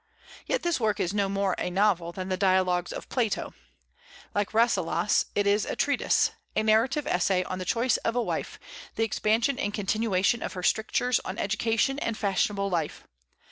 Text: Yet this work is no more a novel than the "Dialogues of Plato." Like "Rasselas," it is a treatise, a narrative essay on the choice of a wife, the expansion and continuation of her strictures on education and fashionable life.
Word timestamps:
Yet 0.47 0.63
this 0.63 0.79
work 0.79 0.99
is 0.99 1.13
no 1.13 1.29
more 1.29 1.53
a 1.59 1.69
novel 1.69 2.11
than 2.11 2.29
the 2.29 2.35
"Dialogues 2.35 2.91
of 2.91 3.07
Plato." 3.07 3.53
Like 4.33 4.51
"Rasselas," 4.51 5.27
it 5.35 5.45
is 5.45 5.63
a 5.63 5.75
treatise, 5.75 6.31
a 6.55 6.63
narrative 6.63 7.05
essay 7.05 7.43
on 7.43 7.59
the 7.59 7.65
choice 7.65 7.97
of 7.97 8.15
a 8.15 8.23
wife, 8.23 8.57
the 8.95 9.03
expansion 9.03 9.59
and 9.59 9.71
continuation 9.75 10.41
of 10.41 10.53
her 10.53 10.63
strictures 10.63 11.19
on 11.19 11.37
education 11.37 11.99
and 11.99 12.17
fashionable 12.17 12.67
life. 12.67 13.05